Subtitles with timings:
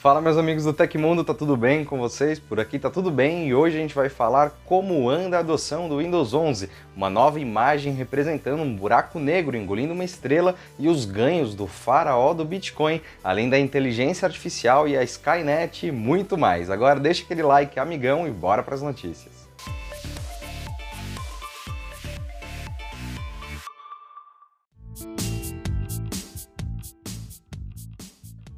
[0.00, 2.38] Fala meus amigos do Tecmundo, tá tudo bem com vocês?
[2.38, 5.90] Por aqui tá tudo bem e hoje a gente vai falar como anda a adoção
[5.90, 11.04] do Windows 11, uma nova imagem representando um buraco negro engolindo uma estrela e os
[11.04, 16.70] ganhos do faraó do Bitcoin, além da inteligência artificial e a Skynet e muito mais.
[16.70, 19.39] Agora deixa aquele like amigão e bora para as notícias.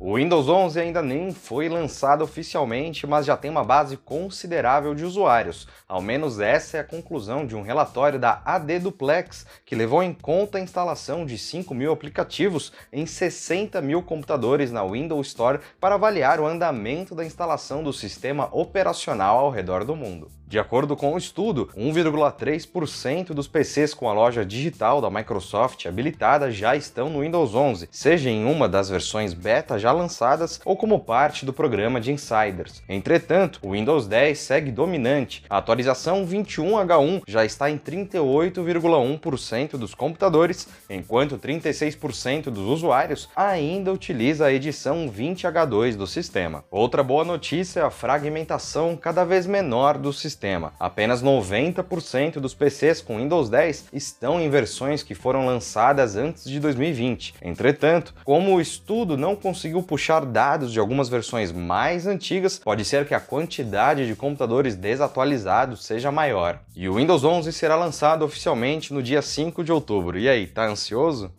[0.04, 5.04] O Windows 11 ainda nem foi lançado oficialmente, mas já tem uma base considerável de
[5.04, 5.68] usuários.
[5.88, 10.12] Ao menos essa é a conclusão de um relatório da AD Duplex, que levou em
[10.12, 15.94] conta a instalação de 5 mil aplicativos em 60 mil computadores na Windows Store para
[15.94, 20.26] avaliar o andamento da instalação do sistema operacional ao redor do mundo.
[20.52, 26.50] De acordo com o estudo, 1,3% dos PCs com a loja digital da Microsoft habilitada
[26.50, 31.00] já estão no Windows 11, seja em uma das versões beta já lançadas ou como
[31.00, 32.82] parte do programa de insiders.
[32.88, 35.44] Entretanto, o Windows 10 segue dominante.
[35.48, 44.46] A atualização 21H1 já está em 38,1% dos computadores, enquanto 36% dos usuários ainda utiliza
[44.46, 46.64] a edição 20H2 do sistema.
[46.70, 50.72] Outra boa notícia é a fragmentação cada vez menor do sistema.
[50.78, 56.58] Apenas 90% dos PCs com Windows 10 estão em versões que foram lançadas antes de
[56.60, 57.34] 2020.
[57.42, 63.06] Entretanto, como o estudo não conseguiu puxar dados de algumas versões mais antigas, pode ser
[63.06, 66.60] que a quantidade de computadores desatualizados seja maior.
[66.74, 70.18] E o Windows 11 será lançado oficialmente no dia 5 de outubro.
[70.18, 71.30] E aí, tá ansioso?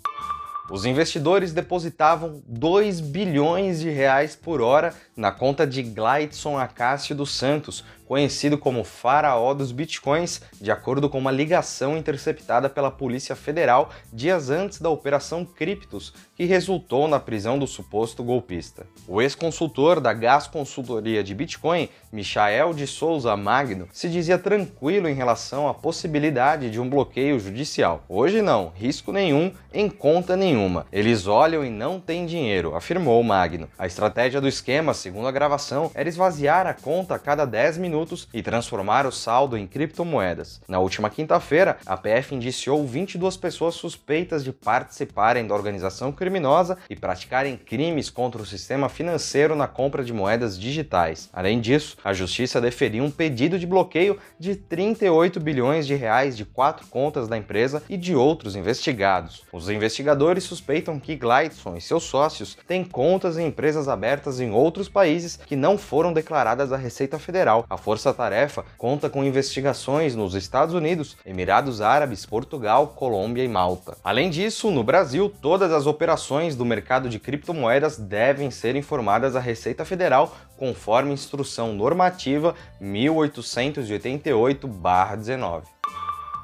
[0.72, 7.36] Os investidores depositavam 2 bilhões de reais por hora na conta de Glideson Acácio dos
[7.36, 13.90] Santos, conhecido como faraó dos bitcoins, de acordo com uma ligação interceptada pela Polícia Federal
[14.14, 18.86] dias antes da Operação Criptos, que resultou na prisão do suposto golpista.
[19.08, 25.16] O ex-consultor da Gas Consultoria de Bitcoin, Michael de Souza Magno, se dizia tranquilo em
[25.16, 28.04] relação à possibilidade de um bloqueio judicial.
[28.08, 30.86] Hoje não, risco nenhum em conta nenhuma.
[30.92, 33.68] Eles olham e não têm dinheiro, afirmou Magno.
[33.76, 38.03] A estratégia do esquema, segundo a gravação, era esvaziar a conta a cada 10 minutos
[38.04, 40.62] minutos e transformar o saldo em criptomoedas.
[40.68, 46.96] Na última quinta-feira, a PF indiciou 22 pessoas suspeitas de participarem da organização criminosa e
[46.96, 51.30] praticarem crimes contra o sistema financeiro na compra de moedas digitais.
[51.32, 56.46] Além disso, a justiça deferiu um pedido de bloqueio de 38 bilhões de reais de
[56.46, 59.44] quatro contas da empresa e de outros investigados.
[59.52, 64.90] Os investigadores suspeitam que Glideson e seus sócios têm contas em empresas abertas em outros
[64.90, 67.66] países que não foram declaradas à Receita Federal.
[67.70, 67.78] A
[68.14, 73.96] Tarefa conta com investigações nos Estados Unidos, Emirados Árabes, Portugal, Colômbia e Malta.
[74.04, 79.40] Além disso, no Brasil, todas as operações do mercado de criptomoedas devem ser informadas à
[79.40, 85.64] Receita Federal conforme instrução normativa 1888-19.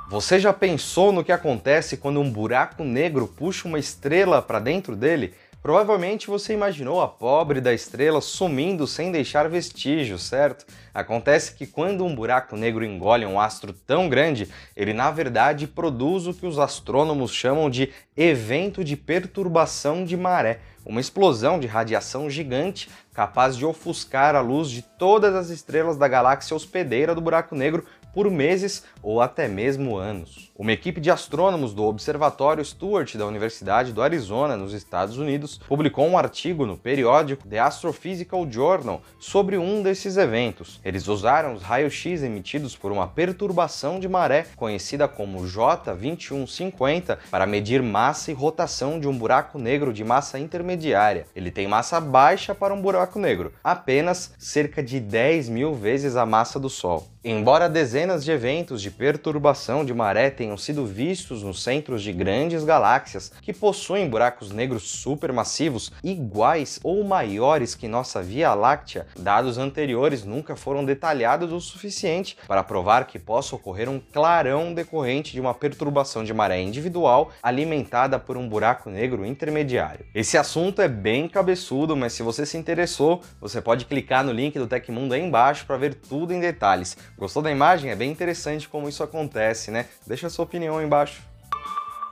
[0.09, 4.95] Você já pensou no que acontece quando um buraco negro puxa uma estrela para dentro
[4.95, 5.35] dele?
[5.61, 10.65] Provavelmente você imaginou a pobre da estrela sumindo sem deixar vestígios, certo?
[10.93, 16.27] Acontece que quando um buraco negro engole um astro tão grande, ele na verdade produz
[16.27, 22.29] o que os astrônomos chamam de evento de perturbação de maré, uma explosão de radiação
[22.29, 27.53] gigante capaz de ofuscar a luz de todas as estrelas da galáxia hospedeira do buraco
[27.53, 27.83] negro
[28.13, 30.48] por meses ou até mesmo anos.
[30.59, 36.05] Uma equipe de astrônomos do Observatório Stewart da Universidade do Arizona, nos Estados Unidos, publicou
[36.05, 40.81] um artigo no periódico The Astrophysical Journal sobre um desses eventos.
[40.83, 47.81] Eles usaram os raios-x emitidos por uma perturbação de maré, conhecida como J2150, para medir
[47.81, 51.25] massa e rotação de um buraco negro de massa intermediária.
[51.33, 56.25] Ele tem massa baixa para um buraco negro, apenas cerca de 10 mil vezes a
[56.25, 57.07] massa do Sol.
[57.21, 62.63] Embora dezenas de eventos de perturbação de maré tenham sido vistos nos centros de grandes
[62.63, 70.23] galáxias que possuem buracos negros supermassivos iguais ou maiores que nossa Via Láctea, dados anteriores
[70.23, 75.53] nunca foram detalhados o suficiente para provar que possa ocorrer um clarão decorrente de uma
[75.53, 80.05] perturbação de maré individual alimentada por um buraco negro intermediário.
[80.13, 84.57] Esse assunto é bem cabeçudo, mas se você se interessou, você pode clicar no link
[84.57, 86.97] do Tecmundo aí embaixo para ver tudo em detalhes.
[87.17, 87.91] Gostou da imagem?
[87.91, 89.85] É bem interessante como isso acontece, né?
[90.05, 91.21] Deixa a sua opinião aí embaixo.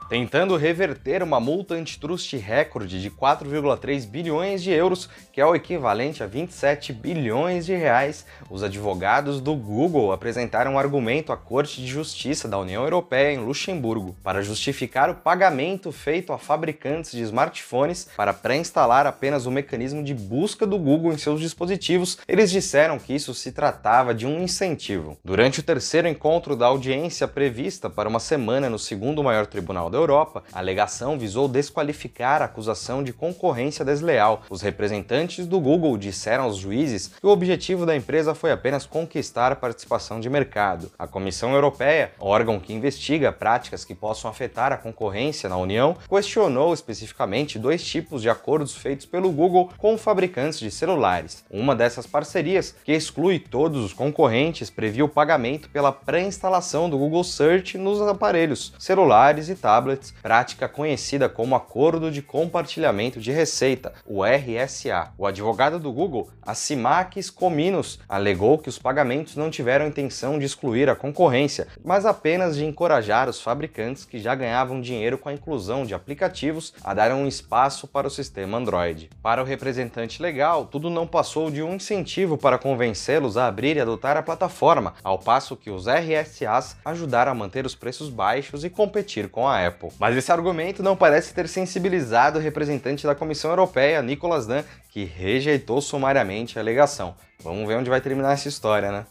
[0.08, 6.22] Tentando reverter uma multa antitrust recorde de 4,3 bilhões de euros, que é o equivalente
[6.22, 8.24] a 27 bilhões de reais.
[8.48, 13.38] Os advogados do Google apresentaram um argumento à Corte de Justiça da União Europeia em
[13.38, 20.02] Luxemburgo para justificar o pagamento feito a fabricantes de smartphones para pré-instalar apenas o mecanismo
[20.02, 22.18] de busca do Google em seus dispositivos.
[22.26, 25.18] Eles disseram que isso se tratava de um incentivo.
[25.22, 29.97] Durante o terceiro encontro da audiência prevista para uma semana no segundo maior tribunal da
[29.98, 34.42] Europa, a alegação visou desqualificar a acusação de concorrência desleal.
[34.48, 39.52] Os representantes do Google disseram aos juízes que o objetivo da empresa foi apenas conquistar
[39.52, 40.90] a participação de mercado.
[40.98, 46.72] A Comissão Europeia, órgão que investiga práticas que possam afetar a concorrência na União, questionou
[46.72, 51.44] especificamente dois tipos de acordos feitos pelo Google com fabricantes de celulares.
[51.50, 57.24] Uma dessas parcerias, que exclui todos os concorrentes, previa o pagamento pela pré-instalação do Google
[57.24, 63.94] Search nos aparelhos, celulares e tablets tablets, prática conhecida como Acordo de Compartilhamento de Receita,
[64.06, 65.12] o RSA.
[65.16, 70.90] O advogado do Google, Asimakis Kominos, alegou que os pagamentos não tiveram intenção de excluir
[70.90, 75.84] a concorrência, mas apenas de encorajar os fabricantes que já ganhavam dinheiro com a inclusão
[75.84, 79.10] de aplicativos a dar um espaço para o sistema Android.
[79.22, 83.80] Para o representante legal, tudo não passou de um incentivo para convencê-los a abrir e
[83.80, 88.70] adotar a plataforma, ao passo que os RSAs ajudaram a manter os preços baixos e
[88.70, 89.77] competir com a Apple.
[89.78, 89.90] Apple.
[89.98, 95.04] Mas esse argumento não parece ter sensibilizado o representante da Comissão Europeia, Nicolas Dan, que
[95.04, 97.14] rejeitou sumariamente a alegação.
[97.40, 99.06] Vamos ver onde vai terminar essa história, né?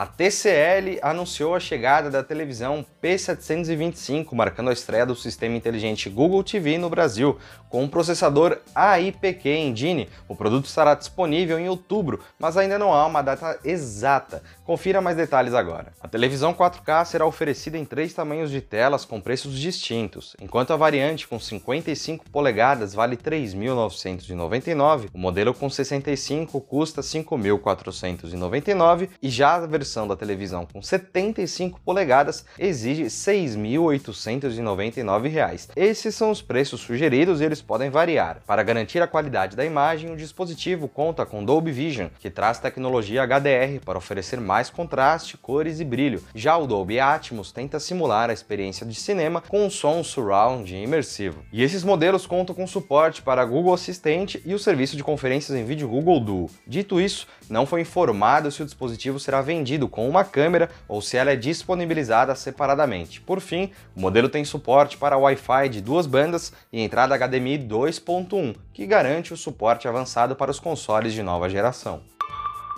[0.00, 6.42] A TCL anunciou a chegada da televisão P725, marcando a estreia do sistema inteligente Google
[6.42, 7.38] TV no Brasil,
[7.68, 10.08] com o processador AIPQ Engine.
[10.26, 14.42] O produto estará disponível em outubro, mas ainda não há uma data exata.
[14.64, 15.92] Confira mais detalhes agora.
[16.00, 20.34] A televisão 4K será oferecida em três tamanhos de telas com preços distintos.
[20.40, 27.06] Enquanto a variante com 55 polegadas vale R$ 3.999, o modelo com 65 custa R$
[27.06, 35.70] 5.499 e já a versão da televisão com 75 polegadas exige R$ 6.899.
[35.76, 38.40] Esses são os preços sugeridos e eles podem variar.
[38.46, 43.26] Para garantir a qualidade da imagem, o dispositivo conta com Dolby Vision, que traz tecnologia
[43.26, 46.22] HDR para oferecer mais contraste, cores e brilho.
[46.34, 51.44] Já o Dolby Atmos tenta simular a experiência de cinema com um som surround imersivo.
[51.52, 55.64] E esses modelos contam com suporte para Google Assistente e o serviço de conferências em
[55.64, 56.50] vídeo Google Duo.
[56.66, 61.16] Dito isso, não foi informado se o dispositivo será vendido com uma câmera ou se
[61.16, 63.20] ela é disponibilizada separadamente.
[63.20, 68.56] Por fim, o modelo tem suporte para Wi-Fi de duas bandas e entrada HDMI 2.1,
[68.72, 72.02] que garante o suporte avançado para os consoles de nova geração.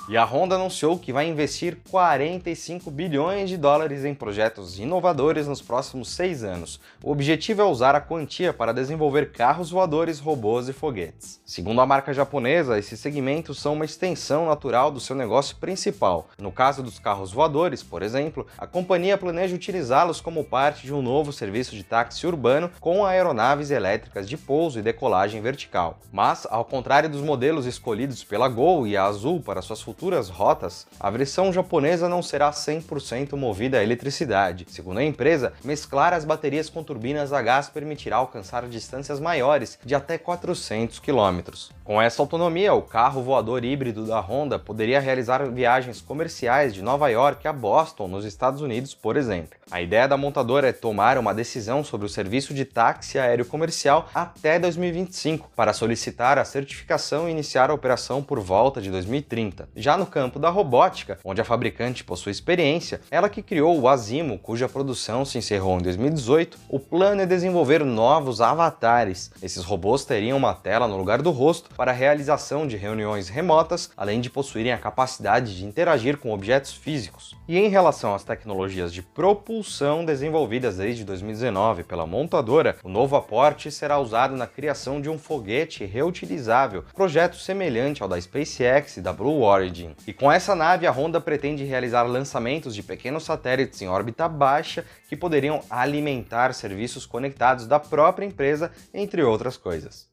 [0.09, 5.63] E a Honda anunciou que vai investir 45 bilhões de dólares em projetos inovadores nos
[5.63, 6.81] próximos seis anos.
[7.05, 11.41] O objetivo é usar a quantia para desenvolver carros voadores, robôs e foguetes.
[11.47, 16.29] Segundo a marca japonesa, esses segmentos são uma extensão natural do seu negócio principal.
[16.37, 21.01] No caso dos carros voadores, por exemplo, a companhia planeja utilizá-los como parte de um
[21.01, 26.01] novo serviço de táxi urbano com aeronaves elétricas de pouso e decolagem vertical.
[26.11, 30.87] Mas, ao contrário dos modelos escolhidos pela Gol e a Azul para suas futuras rotas,
[30.99, 34.65] a versão japonesa não será 100% movida a eletricidade.
[34.71, 39.95] Segundo a empresa, mesclar as baterias com turbinas a gás permitirá alcançar distâncias maiores de
[39.95, 41.53] até 400 km.
[41.85, 47.09] Com essa autonomia, o carro voador híbrido da Honda poderia realizar viagens comerciais de Nova
[47.09, 49.59] York a Boston, nos Estados Unidos, por exemplo.
[49.71, 54.09] A ideia da montadora é tomar uma decisão sobre o serviço de táxi aéreo comercial
[54.15, 59.69] até 2025, para solicitar a certificação e iniciar a operação por volta de 2030.
[59.83, 64.39] Já no campo da robótica, onde a fabricante possui experiência, ela que criou o Azimo,
[64.39, 69.33] cuja produção se encerrou em 2018, o plano é desenvolver novos avatares.
[69.43, 73.91] Esses robôs teriam uma tela no lugar do rosto para a realização de reuniões remotas,
[73.97, 77.35] além de possuírem a capacidade de interagir com objetos físicos.
[77.49, 83.69] E em relação às tecnologias de propulsão desenvolvidas desde 2019 pela montadora, o novo aporte
[83.73, 89.13] será usado na criação de um foguete reutilizável, projeto semelhante ao da SpaceX e da
[89.13, 89.72] Blue Origin
[90.07, 94.85] e com essa nave, a Honda pretende realizar lançamentos de pequenos satélites em órbita baixa
[95.09, 100.11] que poderiam alimentar serviços conectados da própria empresa, entre outras coisas.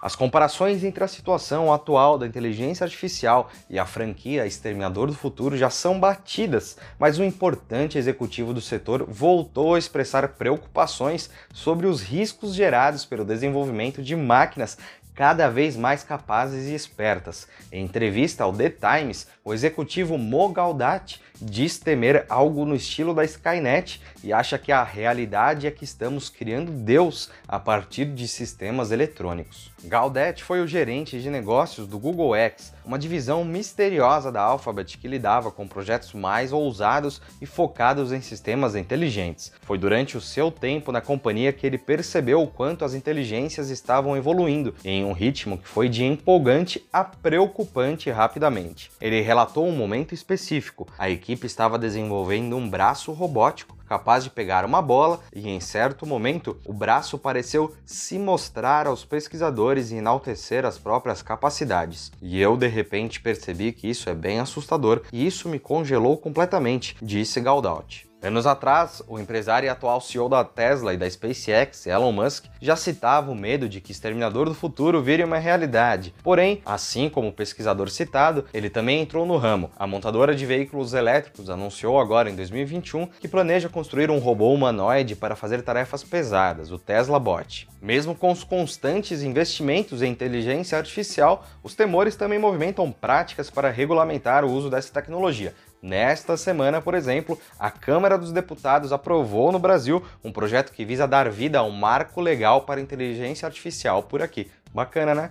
[0.00, 5.56] As comparações entre a situação atual da inteligência artificial e a franquia Exterminador do Futuro
[5.56, 12.02] já são batidas, mas um importante executivo do setor voltou a expressar preocupações sobre os
[12.02, 14.78] riscos gerados pelo desenvolvimento de máquinas
[15.16, 17.48] cada vez mais capazes e espertas.
[17.72, 23.24] Em entrevista ao The Times, o executivo Mo Gaudat diz temer algo no estilo da
[23.24, 28.92] Skynet e acha que a realidade é que estamos criando Deus a partir de sistemas
[28.92, 29.72] eletrônicos.
[29.86, 35.06] Gaudet foi o gerente de negócios do Google X, uma divisão misteriosa da Alphabet que
[35.06, 39.52] lidava com projetos mais ousados e focados em sistemas inteligentes.
[39.62, 44.16] Foi durante o seu tempo na companhia que ele percebeu o quanto as inteligências estavam
[44.16, 48.90] evoluindo em um ritmo que foi de empolgante a preocupante rapidamente.
[49.00, 50.88] Ele relatou um momento específico.
[50.98, 56.06] A equipe estava desenvolvendo um braço robótico capaz de pegar uma bola e, em certo
[56.06, 62.10] momento, o braço pareceu se mostrar aos pesquisadores e enaltecer as próprias capacidades.
[62.20, 66.96] E eu, de repente, percebi que isso é bem assustador e isso me congelou completamente,
[67.00, 68.06] disse Gaudaut.
[68.26, 72.74] Anos atrás, o empresário e atual CEO da Tesla e da SpaceX, Elon Musk, já
[72.74, 76.12] citava o medo de que Exterminador do Futuro vire uma realidade.
[76.24, 79.70] Porém, assim como o pesquisador citado, ele também entrou no ramo.
[79.78, 85.14] A montadora de veículos elétricos anunciou agora em 2021 que planeja construir um robô humanoide
[85.14, 87.68] para fazer tarefas pesadas, o Tesla Bot.
[87.80, 94.44] Mesmo com os constantes investimentos em inteligência artificial, os temores também movimentam práticas para regulamentar
[94.44, 100.02] o uso dessa tecnologia, Nesta semana, por exemplo, a Câmara dos Deputados aprovou no Brasil
[100.24, 104.50] um projeto que visa dar vida a um marco legal para inteligência artificial por aqui.
[104.72, 105.30] Bacana, né?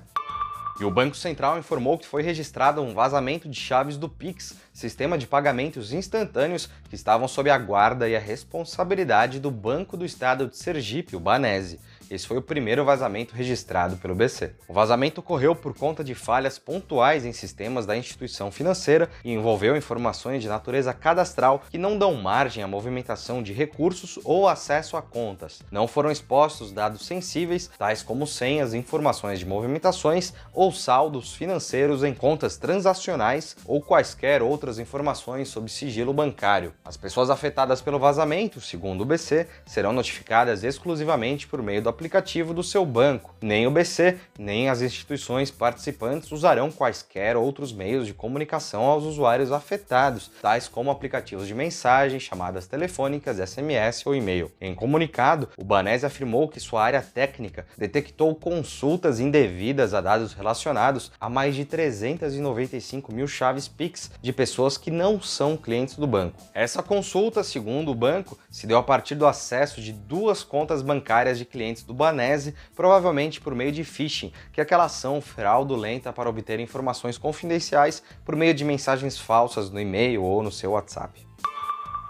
[0.80, 5.18] E o Banco Central informou que foi registrado um vazamento de chaves do Pix, sistema
[5.18, 10.48] de pagamentos instantâneos que estavam sob a guarda e a responsabilidade do Banco do Estado
[10.48, 11.80] de Sergipe, o Banese.
[12.10, 14.54] Esse foi o primeiro vazamento registrado pelo BC.
[14.68, 19.76] O vazamento ocorreu por conta de falhas pontuais em sistemas da instituição financeira e envolveu
[19.76, 25.02] informações de natureza cadastral que não dão margem à movimentação de recursos ou acesso a
[25.02, 25.62] contas.
[25.72, 32.14] Não foram expostos dados sensíveis, tais como senhas, informações de movimentações ou saldos financeiros em
[32.14, 36.74] contas transacionais ou quaisquer outras informações sob sigilo bancário.
[36.86, 42.54] As pessoas afetadas pelo vazamento, segundo o BC, serão notificadas exclusivamente por meio do aplicativo
[42.54, 43.34] do seu banco.
[43.42, 49.52] Nem o BC, nem as instituições participantes usarão quaisquer outros meios de comunicação aos usuários
[49.52, 54.52] afetados, tais como aplicativos de mensagem, chamadas telefônicas, SMS ou e-mail.
[54.60, 61.12] Em comunicado, o Banese afirmou que sua área técnica detectou consultas indevidas a dados relacionados
[61.20, 66.42] a mais de 395 mil chaves Pix de pessoas que não são clientes do banco.
[66.54, 71.38] Essa consulta, segundo o banco, se deu a partir do acesso de duas contas bancárias
[71.38, 76.30] de clientes do Banese, provavelmente por meio de phishing, que é aquela ação fraudulenta para
[76.30, 81.26] obter informações confidenciais por meio de mensagens falsas no e-mail ou no seu WhatsApp.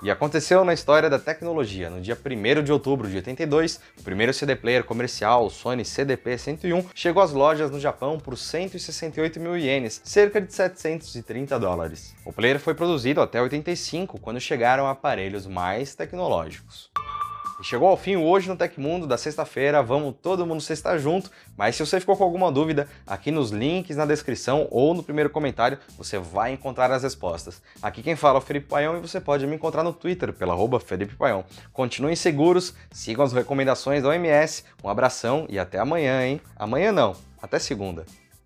[0.05, 1.89] E aconteceu na história da tecnologia.
[1.89, 6.85] No dia 1 de outubro de 82, o primeiro CD player comercial, o Sony CDP-101,
[6.93, 12.13] chegou às lojas no Japão por 168 mil ienes, cerca de 730 dólares.
[12.23, 16.91] O player foi produzido até 85, quando chegaram aparelhos mais tecnológicos.
[17.61, 21.85] Chegou ao fim hoje no Tecmundo da sexta-feira, vamos todo mundo sexta junto, mas se
[21.85, 26.17] você ficou com alguma dúvida, aqui nos links na descrição ou no primeiro comentário você
[26.17, 27.61] vai encontrar as respostas.
[27.81, 30.53] Aqui quem fala é o Felipe Paião e você pode me encontrar no Twitter pela
[30.53, 31.45] arroba Felipe Paião.
[31.71, 36.41] Continuem seguros, sigam as recomendações da OMS, um abração e até amanhã, hein?
[36.57, 38.05] Amanhã não, até segunda.